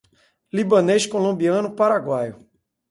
Libanês, 0.51 1.05
Colombiano, 1.05 1.75
Paraguaio 1.75 2.39